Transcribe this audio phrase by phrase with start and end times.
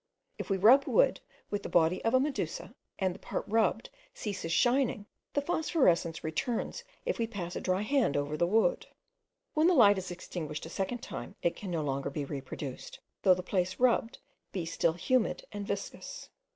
[0.39, 1.19] If we rub wood
[1.51, 6.83] with the body of a medusa, and the part rubbed ceases shining, the phosphorescence returns
[7.05, 8.87] if we pass a dry hand over the wood.
[9.53, 13.35] When the light is extinguished a second time, it can no longer be reproduced, though
[13.35, 14.17] the place rubbed
[14.51, 16.29] be still humid and viscous.